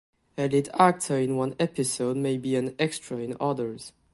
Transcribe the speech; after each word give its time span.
A 0.35 0.47
lead 0.47 0.67
actor 0.73 1.19
in 1.19 1.35
one 1.35 1.53
episode 1.59 2.17
may 2.17 2.35
be 2.35 2.55
an 2.55 2.73
extra 2.79 3.17
in 3.17 3.37
others. 3.39 3.93